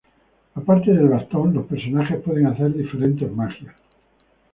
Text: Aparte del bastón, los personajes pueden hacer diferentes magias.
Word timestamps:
Aparte 0.55 0.95
del 0.95 1.09
bastón, 1.09 1.53
los 1.53 1.67
personajes 1.67 2.21
pueden 2.23 2.47
hacer 2.47 2.73
diferentes 2.73 3.31
magias. 3.31 3.75